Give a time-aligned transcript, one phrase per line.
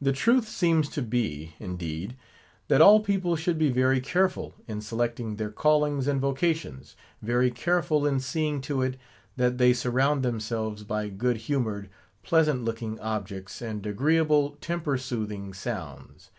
[0.00, 2.14] The truth seems to be, indeed,
[2.68, 8.06] that all people should be very careful in selecting their callings and vocations; very careful
[8.06, 8.96] in seeing to it,
[9.36, 11.90] that they surround themselves by good humoured,
[12.22, 16.30] pleasant looking objects; and agreeable, temper soothing sounds.